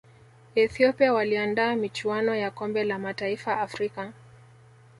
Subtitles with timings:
[0.55, 4.13] ethiopia waliandaa michuano ya kombe la mataifa afrika